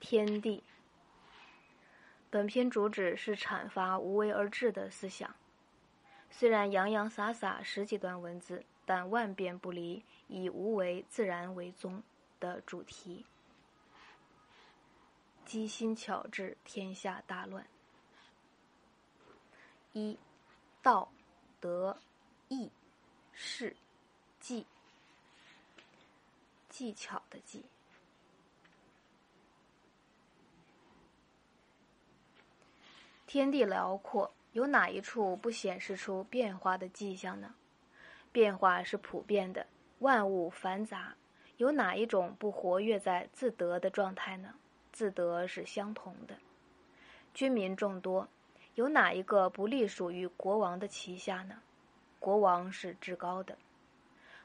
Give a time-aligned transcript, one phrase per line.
[0.00, 0.64] 天地。
[2.30, 5.34] 本篇主旨是阐发无为而治的思想。
[6.30, 12.02] 虽然洋洋洒洒十几段文字，但万变不离以无为自然为宗
[12.38, 13.26] 的主题。
[15.44, 17.66] 机心巧治，天下大乱。
[19.92, 20.16] 一，
[20.80, 21.10] 道、
[21.58, 21.98] 德、
[22.48, 22.70] 义、
[23.32, 23.76] 事、
[24.38, 24.64] 技，
[26.68, 27.64] 技巧的技。
[33.32, 37.54] 天地辽阔，有哪一处不显示出变化的迹象呢？
[38.32, 39.64] 变化是普遍的，
[40.00, 41.14] 万物繁杂，
[41.56, 44.54] 有哪一种不活跃在自得的状态呢？
[44.90, 46.34] 自得是相同的。
[47.32, 48.26] 军民众多，
[48.74, 51.62] 有哪一个不隶属于国王的旗下呢？
[52.18, 53.56] 国王是至高的，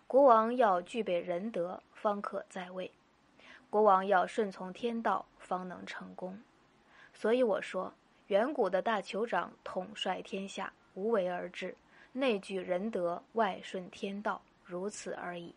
[0.06, 2.92] 国王要具备仁德，方可在位；
[3.72, 6.40] 国王要顺从天道，方能成功。
[7.16, 7.92] 所以我说。
[8.28, 11.76] 远古的大酋长统帅天下，无为而治，
[12.12, 15.54] 内具仁德，外顺天道，如此而已。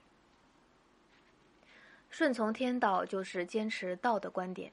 [2.10, 4.72] 顺从天道就是坚持道的观点，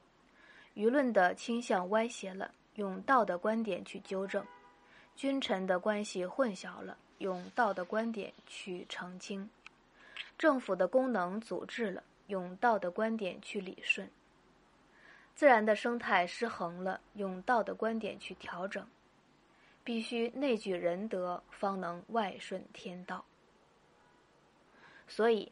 [0.75, 4.43] 舆论的倾向歪斜了，用道的观点去纠正；
[5.15, 9.47] 君臣的关系混淆了，用道的观点去澄清；
[10.37, 14.09] 政府的功能阻滞了，用道的观点去理顺。
[15.35, 18.87] 自然的生态失衡了，用道的观点去调整，
[19.83, 23.25] 必须内具仁德，方能外顺天道。
[25.07, 25.51] 所以，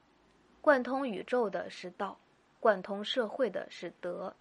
[0.61, 2.17] 贯通宇宙的是道，
[2.61, 4.33] 贯通社会的是德，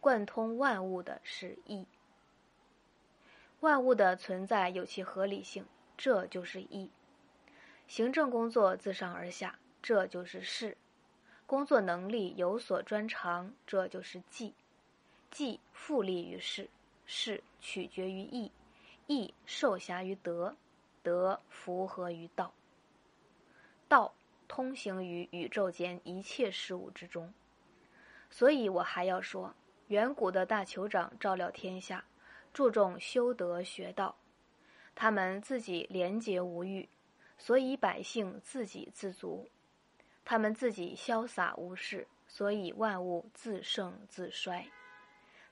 [0.00, 1.86] 贯通万物的是义。
[3.60, 5.64] 万物的存在有其合理性，
[5.96, 6.90] 这就是义。
[7.86, 10.76] 行政工作自上而下，这就是事。
[11.46, 14.52] 工作能力有所专长，这就是技；
[15.30, 16.68] 技复利于事，
[17.06, 18.50] 事取决于义，
[19.06, 20.56] 义受辖于德，
[21.04, 22.52] 德符合于道，
[23.88, 24.12] 道
[24.48, 27.32] 通行于宇宙间一切事物之中。
[28.28, 29.54] 所以我还要说，
[29.86, 32.04] 远古的大酋长照料天下，
[32.52, 34.16] 注重修德学道，
[34.96, 36.88] 他们自己廉洁无欲，
[37.38, 39.48] 所以百姓自给自足。
[40.28, 44.68] 他们自己潇洒无事，所以万物自盛自衰；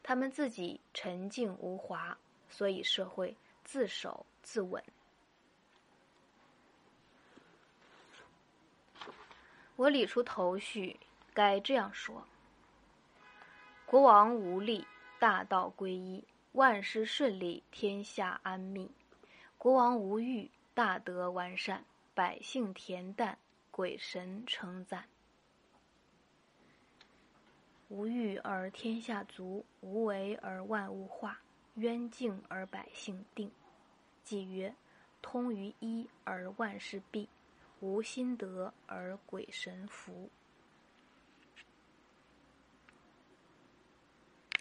[0.02, 2.18] 他们自己沉静无华，
[2.48, 4.82] 所以社会自守自稳。
[9.76, 10.98] 我理出头绪，
[11.32, 12.26] 该这样说：
[13.86, 14.84] 国王无力，
[15.20, 18.88] 大道归一；万事顺利，天下安谧；
[19.56, 23.38] 国王无欲，大德完善，百姓恬淡。
[23.76, 25.08] 鬼神称赞，
[27.88, 31.40] 无欲而天下足，无为而万物化，
[31.74, 33.50] 渊静而百姓定。
[34.22, 34.76] 即曰：
[35.20, 37.28] 通于一而万事毕，
[37.80, 40.30] 无心得而鬼神服。